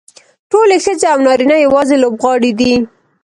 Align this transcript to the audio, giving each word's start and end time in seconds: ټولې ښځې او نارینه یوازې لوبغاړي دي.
ټولې 0.51 0.77
ښځې 0.85 1.07
او 1.13 1.19
نارینه 1.27 1.55
یوازې 1.65 1.95
لوبغاړي 2.03 2.51
دي. 2.59 2.73